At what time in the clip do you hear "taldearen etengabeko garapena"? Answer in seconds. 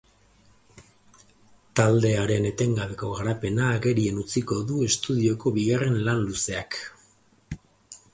1.79-3.67